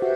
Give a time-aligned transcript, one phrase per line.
[0.00, 0.14] Welcome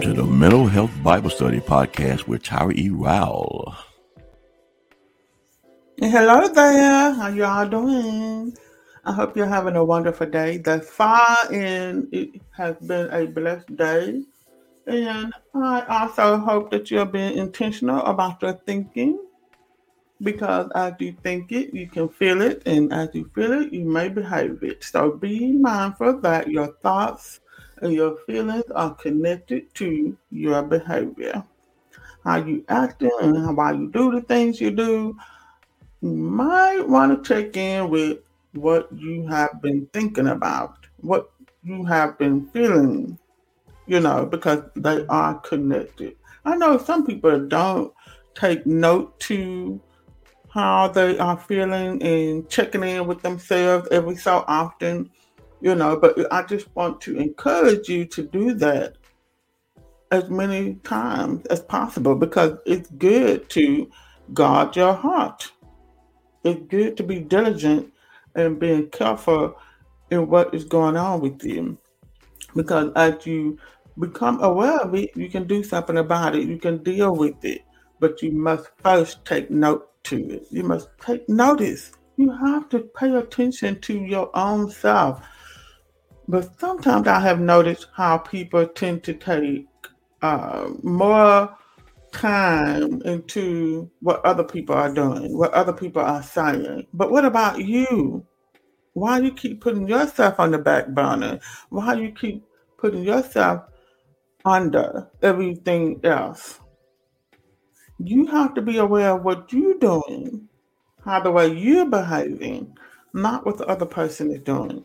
[0.00, 2.90] to the Mental Health Bible Study Podcast with Tyra E.
[2.90, 3.74] Rowell.
[5.98, 7.14] Hello there.
[7.14, 8.31] How y'all doing?
[9.04, 10.58] I hope you're having a wonderful day.
[10.58, 14.22] Thus far, and it has been a blessed day.
[14.86, 19.18] And I also hope that you're being intentional about your thinking
[20.22, 23.84] because as you think it, you can feel it, and as you feel it, you
[23.84, 24.84] may behave it.
[24.84, 27.40] So be mindful that your thoughts
[27.80, 31.42] and your feelings are connected to your behavior.
[32.24, 35.16] How you acting and why you do the things you do.
[36.00, 38.18] You might want to check in with
[38.52, 41.30] what you have been thinking about, what
[41.62, 43.18] you have been feeling,
[43.86, 46.16] you know, because they are connected.
[46.44, 47.92] I know some people don't
[48.34, 49.80] take note to
[50.48, 55.10] how they are feeling and checking in with themselves every so often
[55.62, 58.96] you know, but I just want to encourage you to do that
[60.10, 63.88] as many times as possible because it's good to
[64.34, 65.52] guard your heart.
[66.42, 67.92] It's good to be diligent
[68.34, 69.58] and being careful
[70.10, 71.78] in what is going on with you.
[72.54, 73.58] Because as you
[73.98, 76.48] become aware of it, you can do something about it.
[76.48, 77.62] You can deal with it.
[78.00, 80.46] But you must first take note to it.
[80.50, 81.92] You must take notice.
[82.16, 85.26] You have to pay attention to your own self.
[86.28, 89.66] But sometimes I have noticed how people tend to take
[90.20, 91.56] uh, more
[92.12, 96.86] time into what other people are doing, what other people are saying.
[96.92, 98.26] But what about you?
[98.94, 101.40] Why do you keep putting yourself on the back burner?
[101.70, 102.44] Why do you keep
[102.76, 103.62] putting yourself
[104.44, 106.60] under everything else?
[107.98, 110.48] You have to be aware of what you're doing,
[111.04, 112.76] how the way you're behaving,
[113.14, 114.84] not what the other person is doing.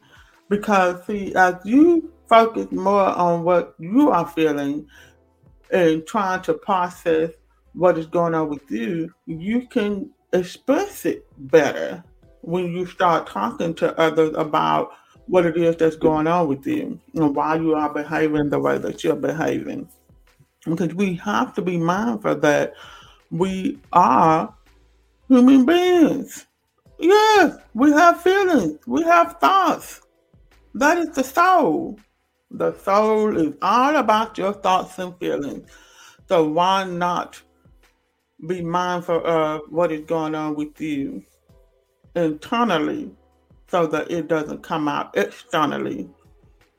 [0.50, 4.88] Because see, as you focus more on what you are feeling
[5.72, 7.32] and trying to process
[7.74, 12.04] what is going on with you, you can express it better
[12.42, 14.92] when you start talking to others about
[15.28, 18.78] what it is that's going on with you and why you are behaving the way
[18.78, 19.88] that you're behaving.
[20.66, 22.74] Because we have to be mindful that
[23.30, 24.54] we are
[25.28, 26.48] human beings.
[26.98, 30.02] Yes, we have feelings, we have thoughts.
[30.74, 32.00] That is the soul.
[32.52, 35.70] The soul is all about your thoughts and feelings.
[36.28, 37.42] So why not
[38.48, 41.24] be mindful of what is going on with you
[42.16, 43.12] internally
[43.68, 46.10] so that it doesn't come out externally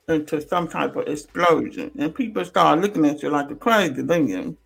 [0.09, 1.91] into some type of explosion.
[1.99, 4.56] And people start looking at you like a crazy thing.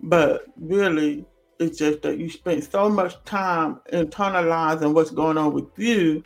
[0.00, 1.26] But really,
[1.58, 6.22] it's just that you spend so much time internalizing what's going on with you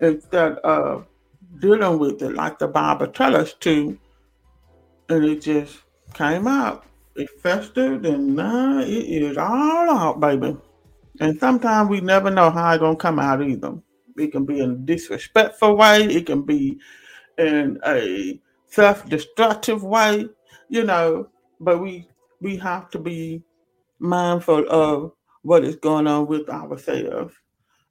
[0.00, 1.06] instead of
[1.60, 3.98] dealing with it like the Bible tells us to,
[5.08, 5.78] and it just
[6.14, 6.84] came out.
[7.14, 10.56] It festered, and now it is all out, baby.
[11.20, 13.78] And sometimes we never know how it's gonna come out either.
[14.18, 16.04] It can be in a disrespectful way.
[16.04, 16.78] It can be
[17.38, 20.28] in a self-destructive way,
[20.68, 21.28] you know.
[21.60, 22.08] But we
[22.40, 23.42] we have to be
[23.98, 25.12] mindful of
[25.42, 27.34] what is going on with ourselves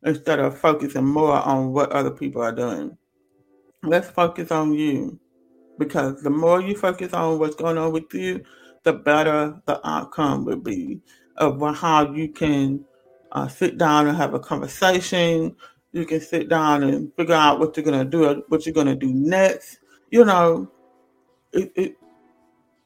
[0.03, 2.95] instead of focusing more on what other people are doing
[3.85, 5.19] let's focus on you
[5.77, 8.43] because the more you focus on what's going on with you,
[8.83, 11.01] the better the outcome will be
[11.37, 12.85] of how you can
[13.31, 15.55] uh, sit down and have a conversation.
[15.91, 19.11] You can sit down and figure out what you're gonna do, what you're gonna do
[19.13, 19.79] next.
[20.11, 20.71] You know,
[21.51, 21.97] it, it,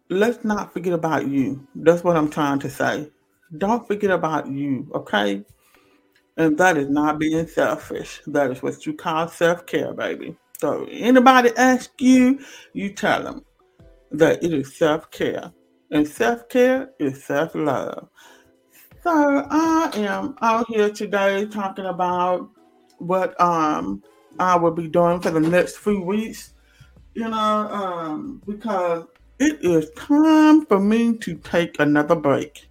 [0.09, 1.67] let's not forget about you.
[1.75, 3.11] That's what I'm trying to say.
[3.57, 5.43] Don't forget about you, okay?
[6.37, 8.21] And that is not being selfish.
[8.27, 10.37] That is what you call self care, baby.
[10.59, 12.39] So anybody ask you,
[12.73, 13.45] you tell them
[14.11, 15.53] that it is self-care.
[15.91, 18.09] And self-care is self-love.
[19.03, 22.49] So I am out here today talking about
[22.97, 24.03] what um
[24.37, 26.53] I will be doing for the next few weeks.
[27.13, 29.05] You know, um, because
[29.39, 32.67] it is time for me to take another break.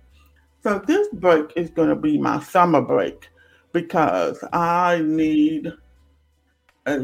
[0.63, 3.31] So this break is going to be my summer break
[3.73, 5.73] because I need
[6.87, 6.99] a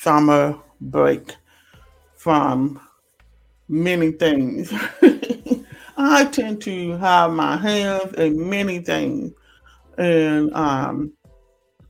[0.00, 1.36] summer break
[2.16, 2.80] from
[3.68, 4.72] many things.
[5.96, 9.32] I tend to have my hands in many things,
[9.98, 11.12] and um,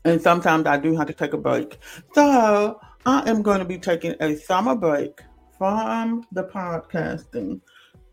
[0.04, 1.78] and sometimes I do have to take a break.
[2.14, 5.20] So I am going to be taking a summer break
[5.56, 7.60] from the podcasting.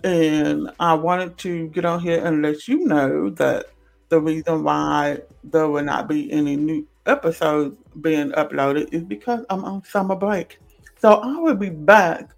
[0.03, 3.65] And I wanted to get on here and let you know that
[4.09, 9.63] the reason why there will not be any new episodes being uploaded is because I'm
[9.65, 10.59] on summer break.
[10.99, 12.31] So I will be back,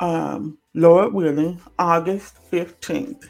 [0.00, 3.28] um, Lord willing, August 15th.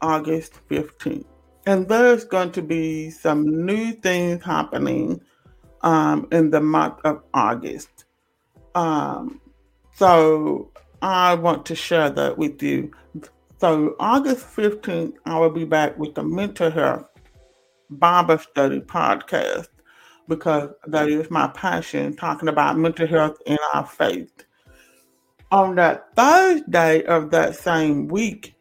[0.00, 1.26] August 15th.
[1.66, 5.20] And there's going to be some new things happening
[5.82, 8.06] um, in the month of August.
[8.74, 9.40] Um,
[9.94, 10.70] so
[11.02, 12.92] I want to share that with you.
[13.60, 17.04] So August 15th, I will be back with the mental health
[17.90, 19.68] Bible study podcast
[20.30, 24.46] because that is my passion, talking about mental health in our faith.
[25.50, 28.54] On that Thursday of that same week,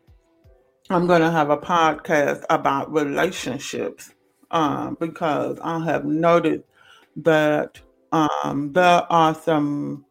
[0.89, 4.16] I'm going to have a podcast about relationships
[4.50, 6.63] um, because I have noted
[7.18, 7.80] that
[8.12, 10.06] um, there are some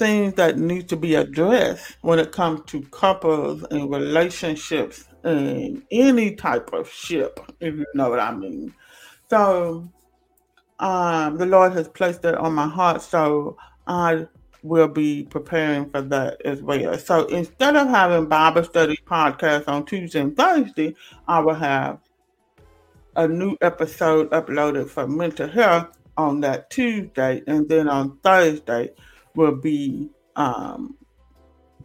[0.00, 6.34] things that need to be addressed when it comes to couples and relationships and any
[6.34, 8.74] type of ship, if you know what I mean.
[9.30, 9.88] So
[10.78, 14.26] um, the Lord has placed it on my heart, so I
[14.62, 16.98] will be preparing for that as well.
[16.98, 20.94] So instead of having Bible study podcasts on Tuesday and Thursday,
[21.26, 22.00] I will have
[23.16, 28.90] a new episode uploaded for mental health on that Tuesday, and then on Thursday
[29.34, 30.96] will be um,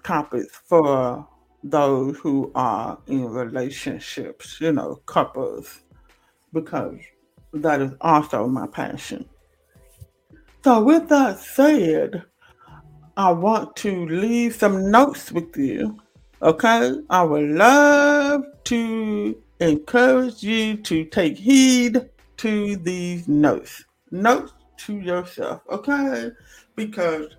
[0.03, 1.27] topics for
[1.63, 5.81] those who are in relationships, you know, couples,
[6.51, 6.99] because
[7.53, 9.25] that is also my passion.
[10.63, 12.23] So, with that said,
[13.15, 15.99] I want to leave some notes with you.
[16.41, 16.93] Okay?
[17.09, 23.85] I would love to encourage you to take heed to these notes.
[24.11, 26.31] Notes to yourself, okay?
[26.75, 27.35] Because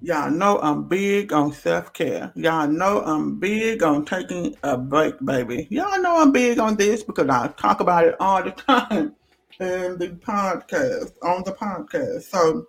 [0.00, 2.32] y'all know I'm big on self care.
[2.34, 5.66] Y'all know I'm big on taking a break, baby.
[5.70, 9.14] Y'all know I'm big on this because I talk about it all the time
[9.60, 12.22] in the podcast, on the podcast.
[12.22, 12.66] So,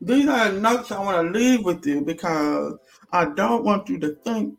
[0.00, 2.74] these are notes I want to leave with you because
[3.12, 4.56] I don't want you to think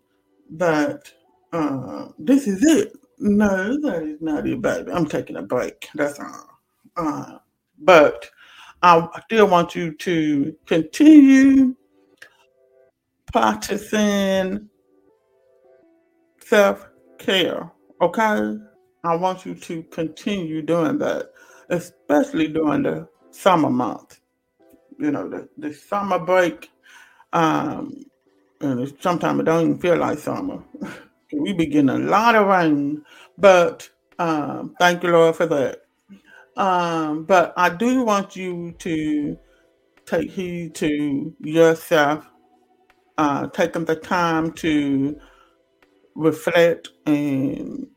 [0.51, 1.11] that
[1.53, 2.93] uh, this is it.
[3.19, 4.91] No, that is not it, baby.
[4.91, 5.89] I'm taking a break.
[5.95, 6.49] That's all.
[6.95, 7.37] Uh,
[7.79, 8.29] but
[8.81, 11.75] I still want you to continue
[13.31, 14.69] practicing
[16.41, 17.71] self care.
[18.01, 18.57] Okay?
[19.03, 21.31] I want you to continue doing that,
[21.69, 24.19] especially during the summer months.
[24.99, 26.69] You know, the, the summer break.
[27.31, 28.03] Um,
[28.61, 30.61] and sometimes it don't even feel like summer.
[31.33, 33.03] we be getting a lot of rain,
[33.37, 35.81] but um, thank you, Lord, for that.
[36.57, 39.37] Um, but I do want you to
[40.05, 42.27] take heed to yourself,
[43.17, 45.17] uh, taking the time to
[46.15, 47.87] reflect and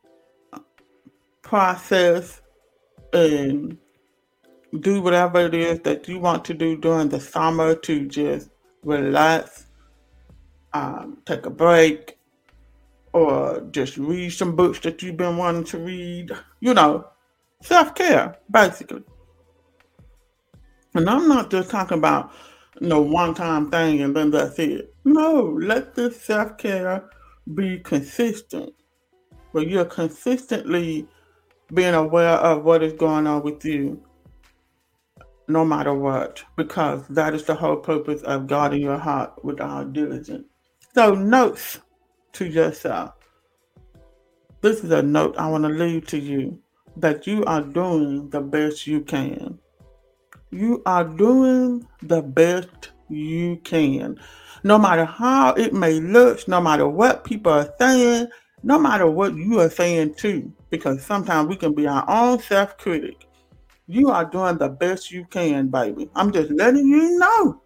[1.53, 2.41] process
[3.13, 3.77] and
[4.81, 8.49] do whatever it is that you want to do during the summer to just
[8.85, 9.67] relax,
[10.73, 12.17] um, take a break,
[13.13, 16.31] or just read some books that you've been wanting to read.
[16.61, 17.09] You know,
[17.61, 19.05] self care, basically.
[20.95, 22.33] And I'm not just talking about
[22.81, 24.95] you know one time thing and then that's it.
[25.05, 27.11] No, let this self care
[27.55, 28.73] be consistent.
[29.51, 31.07] Where you're consistently
[31.73, 34.03] being aware of what is going on with you,
[35.49, 39.85] no matter what, because that is the whole purpose of guarding your heart with all
[39.85, 40.47] diligence.
[40.95, 41.81] So, notes
[42.35, 43.15] to yourself.
[44.61, 46.59] This is a note I want to leave to you
[46.97, 49.59] that you are doing the best you can.
[50.51, 54.21] You are doing the best you can.
[54.63, 58.29] No matter how it may look, no matter what people are saying,
[58.63, 62.79] no matter what you are saying too, because sometimes we can be our own self
[62.79, 63.27] critic.
[63.87, 66.09] You are doing the best you can, baby.
[66.15, 67.63] I'm just letting you know.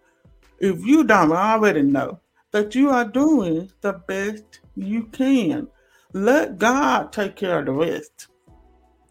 [0.58, 2.20] If you don't already know
[2.52, 5.68] that you are doing the best you can,
[6.12, 8.28] let God take care of the rest.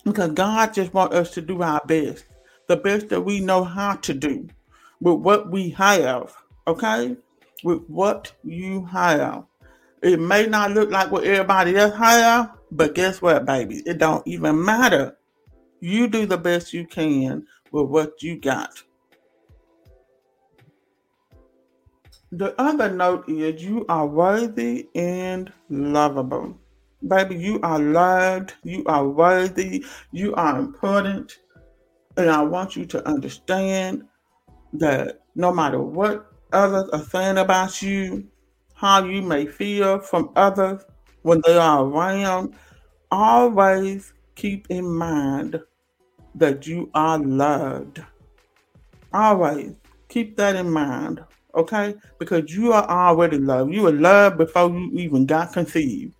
[0.03, 2.25] Because God just wants us to do our best,
[2.67, 4.47] the best that we know how to do
[4.99, 6.33] with what we have,
[6.67, 7.15] okay?
[7.63, 9.45] With what you have.
[10.01, 13.81] It may not look like what everybody else have, but guess what, baby?
[13.85, 15.17] It don't even matter.
[15.79, 18.83] You do the best you can with what you got.
[22.31, 26.59] The other note is you are worthy and lovable.
[27.07, 31.39] Baby, you are loved, you are worthy, you are important.
[32.17, 34.03] And I want you to understand
[34.73, 38.27] that no matter what others are saying about you,
[38.75, 40.83] how you may feel from others
[41.23, 42.53] when they are around,
[43.09, 45.59] always keep in mind
[46.35, 48.03] that you are loved.
[49.13, 49.75] Always
[50.09, 51.23] keep that in mind,
[51.55, 51.95] okay?
[52.19, 53.73] Because you are already loved.
[53.73, 56.13] You were loved before you even got conceived.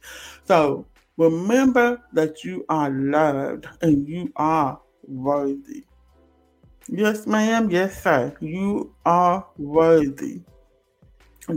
[0.45, 0.85] So
[1.17, 5.83] remember that you are loved and you are worthy.
[6.87, 7.69] Yes, ma'am.
[7.69, 8.35] Yes, sir.
[8.39, 10.41] You are worthy.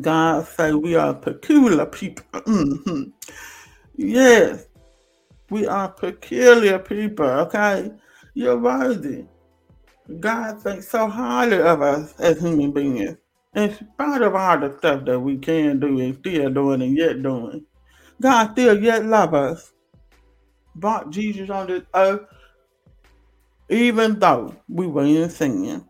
[0.00, 2.24] God say we are peculiar people.
[2.44, 3.04] hmm
[3.96, 4.66] Yes,
[5.50, 7.24] we are peculiar people.
[7.24, 7.90] Okay,
[8.34, 9.24] you're worthy.
[10.20, 13.16] God thinks so highly of us as human beings,
[13.54, 17.22] in spite of all the stuff that we can do and still doing and yet
[17.22, 17.64] doing.
[18.20, 19.72] God still yet love us.
[20.74, 22.22] Brought Jesus on this earth,
[23.70, 25.84] even though we were in sin.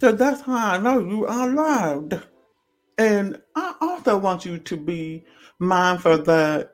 [0.00, 2.20] So that's how I know you are loved.
[2.98, 5.24] And I also want you to be
[5.60, 6.72] mindful that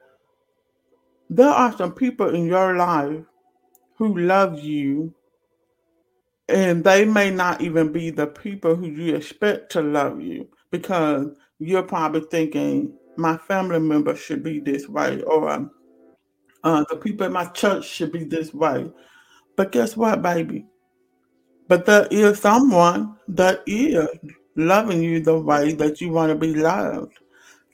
[1.29, 3.25] there are some people in your life
[3.97, 5.15] who love you,
[6.49, 11.29] and they may not even be the people who you expect to love you because
[11.59, 15.71] you're probably thinking, my family member should be this way, or
[16.65, 18.91] uh, the people in my church should be this way.
[19.57, 20.67] But guess what, baby?
[21.69, 24.09] But there is someone that is
[24.57, 27.19] loving you the way that you want to be loved.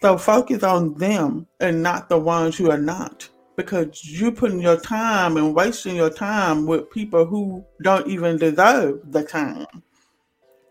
[0.02, 3.28] So focus on them and not the ones who are not.
[3.56, 9.00] Because you're putting your time and wasting your time with people who don't even deserve
[9.12, 9.66] the time.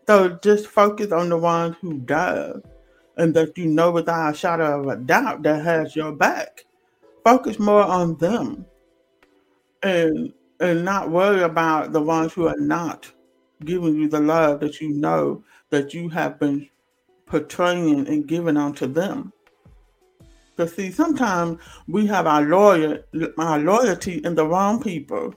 [0.07, 2.63] So just focus on the ones who does
[3.17, 6.63] and that you know without a shadow of a doubt that has your back.
[7.23, 8.65] Focus more on them
[9.83, 13.11] and and not worry about the ones who are not
[13.63, 16.69] giving you the love that you know that you have been
[17.25, 19.31] portraying and giving unto them.
[20.55, 23.05] Because see, sometimes we have our lawyer
[23.37, 25.33] our loyalty in the wrong people.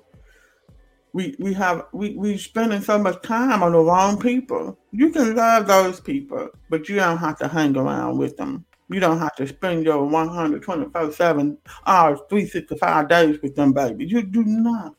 [1.12, 4.78] We we have we we spending so much time on the wrong people.
[4.90, 8.64] You can love those people, but you don't have to hang around with them.
[8.88, 14.06] You don't have to spend your 124 7 hours, 365 days with them, baby.
[14.06, 14.96] You do not.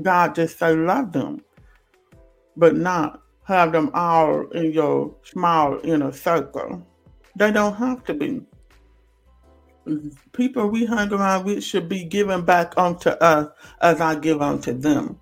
[0.00, 1.42] God just say love them,
[2.56, 6.86] but not have them all in your small inner circle.
[7.34, 8.42] They don't have to be.
[10.32, 13.48] People we hang around with should be given back unto us
[13.80, 15.18] as I give unto them.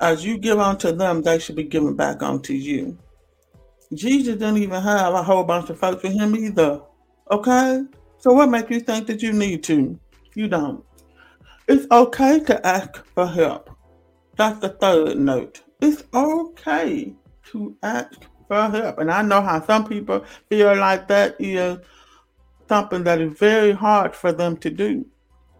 [0.00, 2.96] As you give unto them, they should be given back unto you.
[3.92, 6.80] Jesus didn't even have a whole bunch of folks with him either.
[7.30, 7.82] Okay?
[8.18, 9.98] So what makes you think that you need to?
[10.34, 10.82] You don't.
[11.68, 13.70] It's okay to ask for help.
[14.36, 15.62] That's the third note.
[15.80, 17.14] It's okay
[17.52, 18.98] to ask for help.
[18.98, 21.78] And I know how some people feel like that is
[22.68, 25.06] something that is very hard for them to do.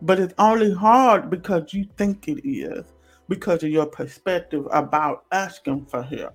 [0.03, 2.85] But it's only hard because you think it is,
[3.29, 6.35] because of your perspective about asking for help.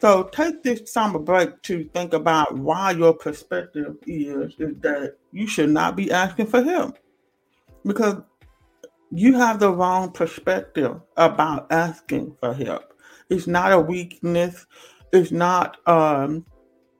[0.00, 5.46] So take this summer break to think about why your perspective is, is that you
[5.46, 6.98] should not be asking for help.
[7.84, 8.16] Because
[9.12, 12.91] you have the wrong perspective about asking for help.
[13.32, 14.66] It's not a weakness.
[15.10, 16.44] It's not, um,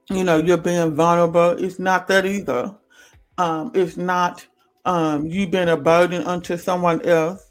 [0.09, 1.51] you know, you're being vulnerable.
[1.51, 2.75] It's not that either.
[3.37, 4.45] Um, it's not
[4.85, 7.47] um, you being a burden unto someone else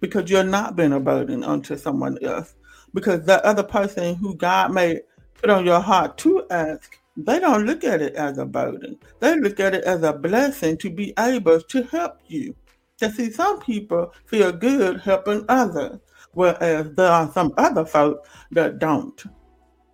[0.00, 2.54] because you're not being a burden unto someone else.
[2.94, 5.00] Because the other person who God may
[5.34, 8.98] put on your heart to ask, they don't look at it as a burden.
[9.20, 12.54] They look at it as a blessing to be able to help you.
[13.00, 15.98] You see, some people feel good helping others,
[16.34, 19.22] whereas uh, there are some other folks that don't.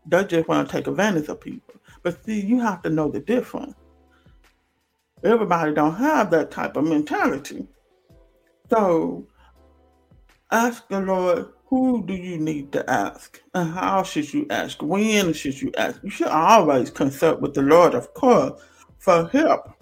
[0.06, 1.74] They just want to take advantage of people.
[2.02, 3.74] But see, you have to know the difference.
[5.24, 7.66] Everybody don't have that type of mentality.
[8.70, 9.26] So
[10.50, 13.42] ask the Lord, who do you need to ask?
[13.52, 14.80] And how should you ask?
[14.80, 16.00] When should you ask?
[16.02, 18.62] You should always consult with the Lord, of course,
[18.98, 19.74] for help.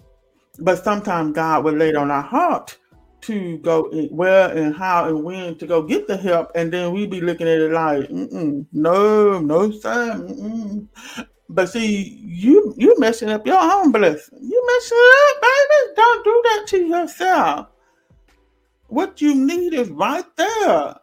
[0.59, 2.77] But sometimes God will lay it on our heart
[3.21, 7.07] to go where and how and when to go get the help, and then we
[7.07, 10.13] be looking at it like, no, no, sir.
[10.15, 10.87] Mm-mm.
[11.49, 14.39] But see, you you messing up your own blessing.
[14.41, 15.93] You messing it up, baby.
[15.95, 17.67] Don't do that to yourself.
[18.87, 20.95] What you need is right there.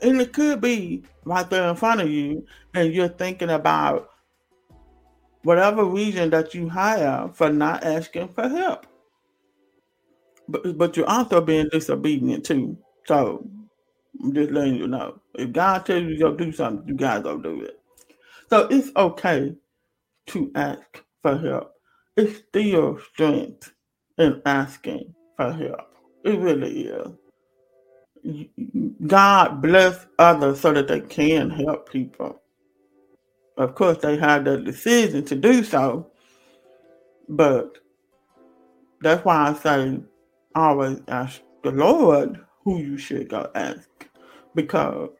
[0.00, 4.10] And it could be right there in front of you, and you're thinking about
[5.42, 8.86] whatever reason that you have for not asking for help.
[10.48, 12.76] But but you're also being disobedient too.
[13.06, 13.48] So
[14.22, 15.20] I'm just letting you know.
[15.34, 17.80] If God tells you to go do something, you gotta go do it.
[18.50, 19.54] So it's okay
[20.28, 21.72] to ask for help.
[22.16, 23.72] It's still strength
[24.18, 25.96] in asking for help.
[26.24, 27.08] It really is.
[29.06, 32.40] God bless others so that they can help people.
[33.56, 36.10] Of course, they have the decision to do so,
[37.28, 37.78] but
[39.00, 40.00] that's why I say
[40.54, 43.88] always ask the Lord who you should go ask
[44.54, 45.10] because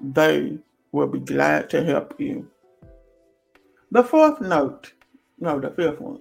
[0.00, 0.58] they
[0.90, 2.48] will be glad to help you.
[3.90, 4.92] The fourth note,
[5.38, 6.20] no, the fifth one.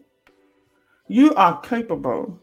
[1.08, 2.40] You are capable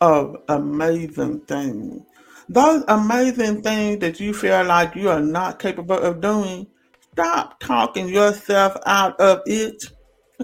[0.00, 2.02] of amazing things.
[2.48, 6.66] Those amazing things that you feel like you are not capable of doing,
[7.12, 9.84] stop talking yourself out of it.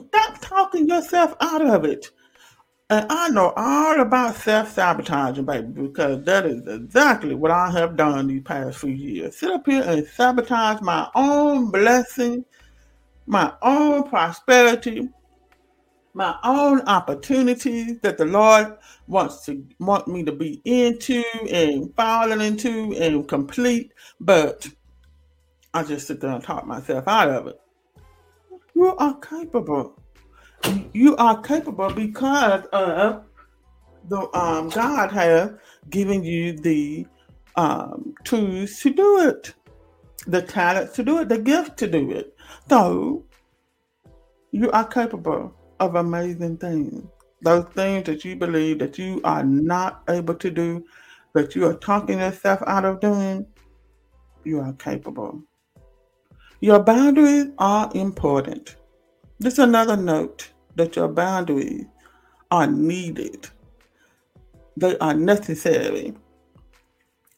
[0.08, 2.10] Stop talking yourself out of it.
[2.90, 7.96] And I know all about self sabotaging, baby, because that is exactly what I have
[7.96, 9.36] done these past few years.
[9.36, 12.44] Sit up here and sabotage my own blessing,
[13.26, 15.08] my own prosperity,
[16.14, 22.40] my own opportunities that the Lord wants to want me to be into and falling
[22.40, 24.66] into and complete, but
[25.72, 27.60] I just sit there and talk myself out of it.
[28.74, 29.99] You are capable.
[30.92, 33.24] You are capable because of
[34.08, 35.52] the um, God has
[35.88, 37.06] given you the
[37.56, 39.54] um, tools to do it,
[40.26, 42.36] the talent to do it, the gift to do it.
[42.68, 43.24] So
[44.52, 47.04] you are capable of amazing things.
[47.42, 50.84] Those things that you believe that you are not able to do,
[51.32, 53.46] that you are talking yourself out of doing,
[54.44, 55.42] you are capable.
[56.60, 58.76] Your boundaries are important.
[59.40, 61.86] This is another note that your boundaries
[62.50, 63.48] are needed.
[64.76, 66.12] They are necessary.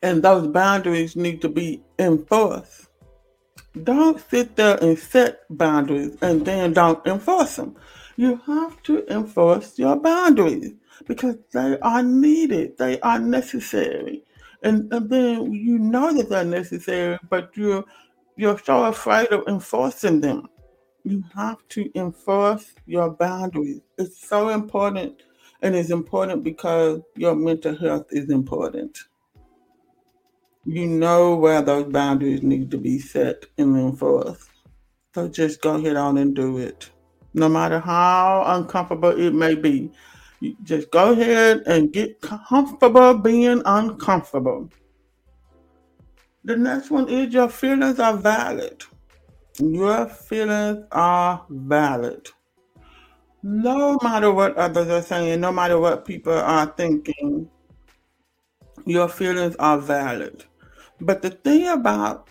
[0.02, 2.88] And those boundaries need to be enforced.
[3.84, 7.76] Don't sit there and set boundaries and then don't enforce them.
[8.16, 10.72] You have to enforce your boundaries
[11.06, 14.24] because they are needed, they are necessary.
[14.64, 17.84] And, and then you know that they're necessary, but you're
[18.36, 20.48] you're so afraid of enforcing them.
[21.04, 23.80] You have to enforce your boundaries.
[23.98, 25.22] It's so important,
[25.60, 28.98] and it's important because your mental health is important.
[30.64, 34.48] You know where those boundaries need to be set and enforced.
[35.14, 36.90] So just go ahead on and do it
[37.34, 39.90] no matter how uncomfortable it may be.
[40.40, 44.70] You just go ahead and get comfortable being uncomfortable.
[46.44, 48.84] The next one is your feelings are valid.
[49.58, 52.30] Your feelings are valid.
[53.42, 57.50] No matter what others are saying, no matter what people are thinking,
[58.86, 60.44] your feelings are valid.
[61.00, 62.28] But the thing about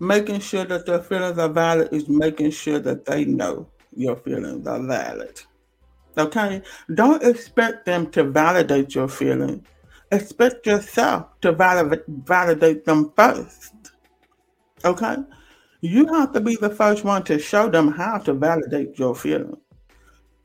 [0.00, 4.66] making sure that their feelings are valid is making sure that they know your feelings
[4.66, 5.40] are valid.
[6.18, 6.62] Okay?
[6.94, 9.66] Don't expect them to validate your feelings.
[10.10, 13.74] Expect yourself to validate them first.
[14.84, 15.16] Okay?
[15.80, 19.58] You have to be the first one to show them how to validate your feelings.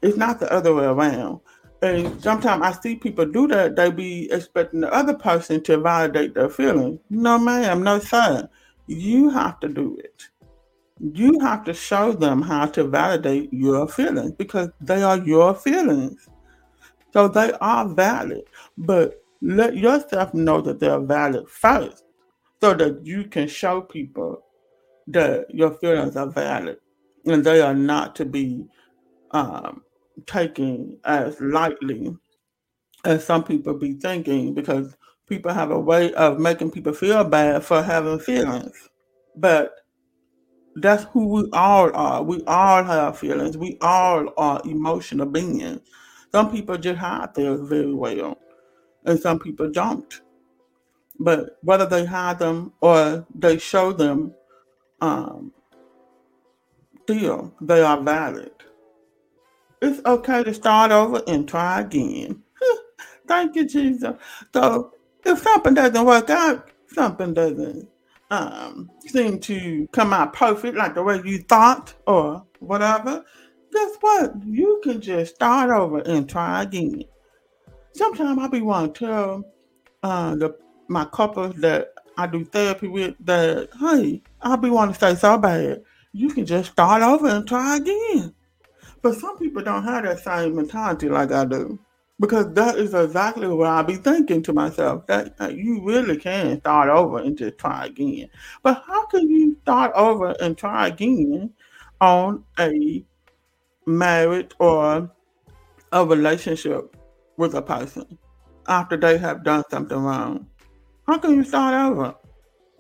[0.02, 1.40] It's not the other way around.
[1.82, 6.36] And sometimes I see people do that, they be expecting the other person to validate
[6.36, 7.00] their feelings.
[7.10, 8.48] No, ma'am, no, sir.
[8.88, 10.30] You have to do it
[11.02, 16.30] you have to show them how to validate your feelings because they are your feelings.
[17.12, 18.44] So they are valid,
[18.78, 22.06] but let yourself know that they're valid first
[22.62, 24.44] so that you can show people
[25.08, 26.78] that your feelings are valid
[27.26, 28.66] and they are not to be
[29.32, 29.84] um,
[30.26, 32.16] taken as lightly
[33.06, 34.96] as some people be thinking because
[35.28, 38.90] people have a way of making people feel bad for having feelings.
[39.36, 39.74] But
[40.76, 42.24] that's who we all are.
[42.24, 43.58] We all have feelings.
[43.58, 45.82] We all are emotional beings.
[46.32, 48.38] Some people just hide theirs very well,
[49.06, 50.22] and some people don't.
[51.20, 54.34] But whether they hide them or they show them,
[55.02, 55.52] um,
[57.04, 58.52] still they are valid.
[59.82, 62.44] It's okay to start over and try again.
[63.28, 64.16] Thank you, Jesus.
[64.54, 64.94] So
[65.26, 67.88] if something doesn't work out, something doesn't
[68.30, 73.24] um, seem to come out perfect like the way you thought or whatever,
[73.74, 74.34] guess what?
[74.46, 77.04] You can just start over and try again.
[77.94, 79.44] Sometimes I be wanting to tell
[80.04, 85.00] uh, the my couples that I do therapy with that, hey, I be wanting to
[85.00, 88.34] say so bad, you can just start over and try again.
[89.02, 91.80] But some people don't have that same mentality like I do.
[92.20, 95.08] Because that is exactly what I be thinking to myself.
[95.08, 98.30] That, that you really can start over and just try again.
[98.62, 101.52] But how can you start over and try again
[102.00, 103.04] on a
[103.88, 105.12] marriage or
[105.92, 106.96] a relationship
[107.38, 108.20] with a person
[108.68, 110.46] after they have done something wrong?
[111.08, 112.16] How can you start over?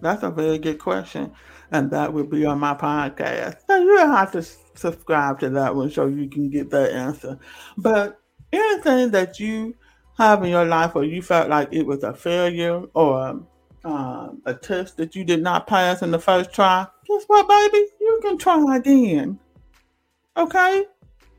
[0.02, 1.32] That's a very good question.
[1.72, 3.58] And that will be on my podcast.
[3.68, 4.44] So you have to
[4.76, 7.40] subscribe to that one so you can get that answer.
[7.78, 8.20] But
[8.52, 9.76] anything that you
[10.18, 13.42] have in your life where you felt like it was a failure or
[13.84, 17.86] um, a test that you did not pass in the first try, guess what, baby?
[18.00, 19.40] You can try again.
[20.38, 20.86] Okay?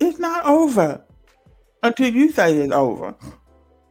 [0.01, 1.05] It's not over
[1.83, 3.15] until you say it's over.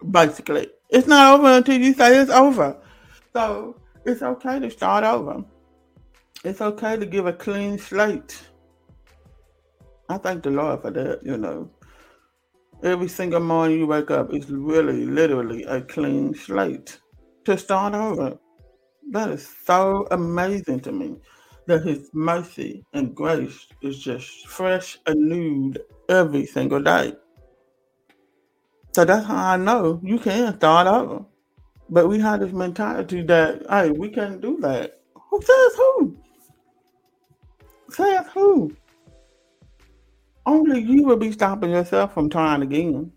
[0.09, 2.77] Basically, it's not over until you say it's over.
[3.33, 5.43] So it's okay to start over.
[6.43, 8.41] It's okay to give a clean slate.
[10.09, 11.69] I thank the Lord for that, you know.
[12.83, 16.99] Every single morning you wake up is really, literally a clean slate
[17.45, 18.37] to start over.
[19.11, 21.17] That is so amazing to me
[21.67, 25.77] that His mercy and grace is just fresh and
[26.09, 27.13] every single day.
[28.93, 31.25] So that's how I know you can start over.
[31.91, 35.01] But we had this mentality that, hey, we can't do that.
[35.29, 36.17] Who says who?
[37.89, 38.75] Says who?
[40.45, 43.11] Only you will be stopping yourself from trying again.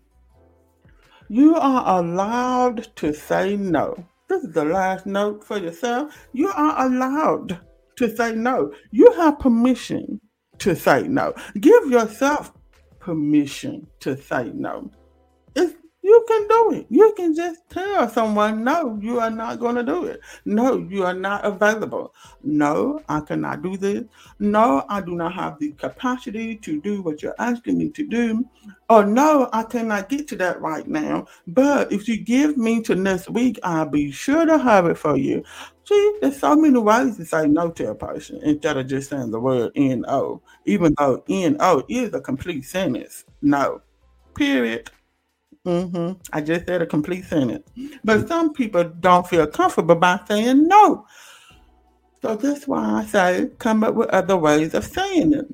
[1.29, 3.95] You are allowed to say no.
[4.27, 6.27] This is the last note for yourself.
[6.33, 7.59] You are allowed
[7.95, 8.73] to say no.
[8.91, 10.19] You have permission
[10.59, 11.33] to say no.
[11.61, 12.51] Give yourself
[12.99, 14.91] permission to say no.
[16.05, 16.85] You can do it.
[16.91, 20.21] You can just tell someone, no, you are not going to do it.
[20.45, 22.13] No, you are not available.
[22.43, 24.03] No, I cannot do this.
[24.37, 28.47] No, I do not have the capacity to do what you're asking me to do.
[28.87, 31.25] Or no, I cannot get to that right now.
[31.47, 35.17] But if you give me to next week, I'll be sure to have it for
[35.17, 35.43] you.
[35.85, 39.31] See, there's so many ways to say no to a person instead of just saying
[39.31, 43.25] the word N-O, even though N-O is a complete sentence.
[43.41, 43.81] No.
[44.35, 44.91] Period.
[45.65, 47.67] Hmm I just said a complete sentence.
[48.03, 51.07] But some people don't feel comfortable by saying no.
[52.21, 55.45] So that's why I say come up with other ways of saying it.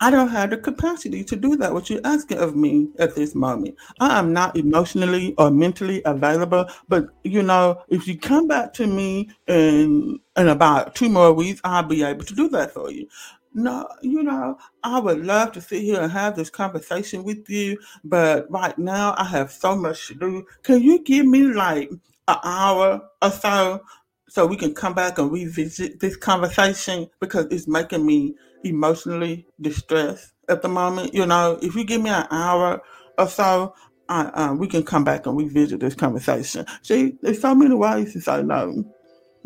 [0.00, 3.34] I don't have the capacity to do that, what you're asking of me at this
[3.34, 3.76] moment.
[4.00, 6.66] I am not emotionally or mentally available.
[6.88, 11.60] But you know, if you come back to me in in about two more weeks,
[11.64, 13.08] I'll be able to do that for you.
[13.54, 17.78] No, you know, I would love to sit here and have this conversation with you,
[18.02, 20.44] but right now I have so much to do.
[20.64, 21.90] Can you give me like
[22.26, 23.80] an hour or so
[24.28, 30.32] so we can come back and revisit this conversation because it's making me emotionally distressed
[30.48, 31.14] at the moment.
[31.14, 32.82] You know, if you give me an hour
[33.18, 33.74] or so,
[34.08, 36.66] I, uh, we can come back and revisit this conversation.
[36.82, 38.84] See, there's so many ways to say no.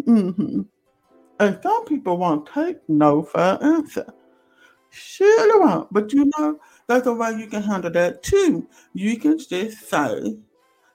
[0.04, 0.62] hmm
[1.40, 4.06] And some people won't take no for an answer.
[4.90, 5.92] Sure they won't.
[5.92, 8.66] But you know, that's a way you can handle that too.
[8.94, 10.36] You can just say,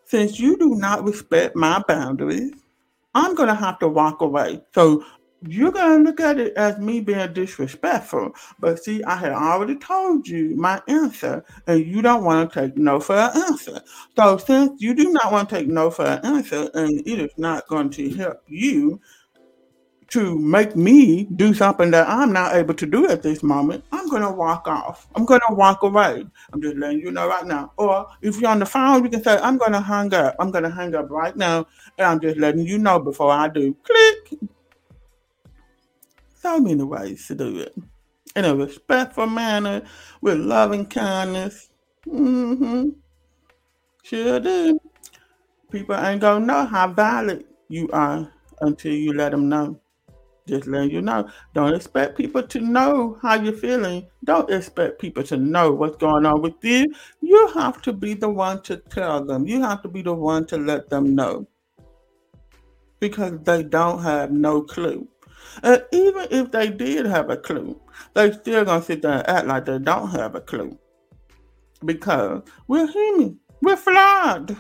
[0.06, 2.52] since you do not respect my boundaries,
[3.16, 4.62] I'm going to have to walk away.
[4.74, 5.06] So
[5.46, 8.32] you're going to look at it as me being disrespectful.
[8.60, 12.78] But see, I had already told you my answer, and you don't want to take
[12.78, 13.82] no for an answer.
[14.16, 17.32] So since you do not want to take no for an answer, and it is
[17.38, 19.00] not going to help you
[20.14, 24.08] to make me do something that I'm not able to do at this moment, I'm
[24.22, 25.08] to walk off.
[25.16, 26.24] I'm to walk away.
[26.52, 27.72] I'm just letting you know right now.
[27.78, 30.36] Or if you're on the phone, you can say, I'm to hang up.
[30.40, 31.66] I'm to hang up right now.
[31.98, 33.76] And I'm just letting you know before I do.
[33.84, 34.40] Click.
[36.36, 37.76] So many ways to do it.
[38.36, 39.82] In a respectful manner,
[40.22, 41.72] with loving kindness.
[42.08, 42.90] Mm-hmm.
[44.04, 44.80] Sure do.
[45.72, 49.80] People ain't to know how valid you are until you let them know.
[50.48, 51.30] Just letting you know.
[51.54, 54.08] Don't expect people to know how you're feeling.
[54.24, 56.94] Don't expect people to know what's going on with you.
[57.22, 59.48] You have to be the one to tell them.
[59.48, 61.48] You have to be the one to let them know
[63.00, 65.08] because they don't have no clue.
[65.62, 67.80] And even if they did have a clue,
[68.14, 70.78] they still gonna sit there and act like they don't have a clue
[71.86, 73.40] because we're human.
[73.62, 74.58] We're flawed.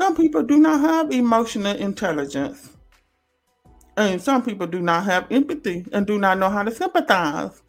[0.00, 2.73] Some people do not have emotional intelligence.
[3.96, 7.62] And some people do not have empathy and do not know how to sympathize.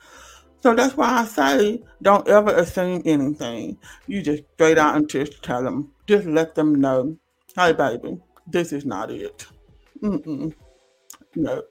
[0.61, 3.77] So that's why I say don't ever assume anything.
[4.07, 5.91] You just straight out and just tell them.
[6.07, 7.17] Just let them know,
[7.55, 9.45] hey, baby, this is not it.
[10.01, 10.53] Mm-mm.
[11.35, 11.61] No.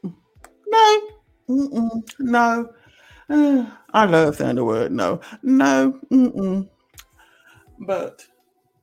[0.68, 1.00] No.
[1.48, 2.02] Mm-mm.
[2.20, 2.72] No.
[3.28, 5.20] Uh, I love saying the word no.
[5.42, 5.98] No.
[6.12, 6.68] Mm-mm.
[7.80, 8.24] But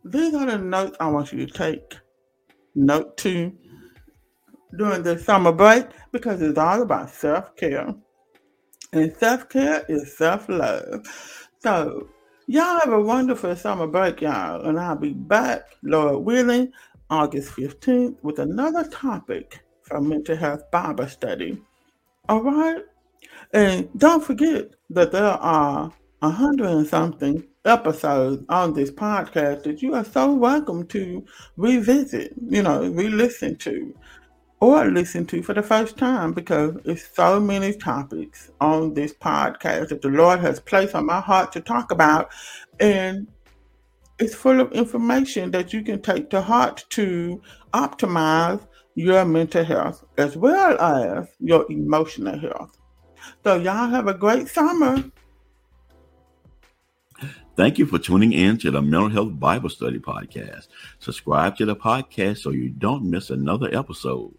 [0.03, 1.97] these are the notes I want you to take.
[2.75, 3.55] Note two
[4.77, 7.93] during the summer break because it's all about self care.
[8.93, 11.05] And self care is self love.
[11.59, 12.09] So,
[12.47, 14.61] y'all have a wonderful summer break, y'all.
[14.61, 16.71] And I'll be back, Lord willing,
[17.09, 21.61] August 15th with another topic for mental health Bible study.
[22.29, 22.83] All right?
[23.53, 29.81] And don't forget that there are a hundred and something episodes on this podcast that
[29.81, 31.25] you are so welcome to
[31.57, 33.93] revisit, you know, re listen to
[34.61, 39.89] or listen to for the first time because it's so many topics on this podcast
[39.89, 42.29] that the Lord has placed on my heart to talk about.
[42.79, 43.27] And
[44.19, 47.41] it's full of information that you can take to heart to
[47.73, 52.77] optimize your mental health as well as your emotional health.
[53.43, 55.03] So, y'all have a great summer.
[57.55, 60.67] Thank you for tuning in to the Mental Health Bible Study Podcast.
[60.99, 64.33] Subscribe to the podcast so you don't miss another episode.